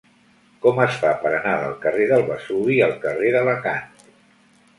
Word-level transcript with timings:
Com 0.61 0.79
es 0.85 0.95
fa 1.03 1.11
per 1.25 1.33
anar 1.39 1.53
del 1.63 1.75
carrer 1.83 2.07
del 2.13 2.25
Vesuvi 2.31 2.79
al 2.87 2.97
carrer 3.05 3.31
d'Alacant? 3.37 4.05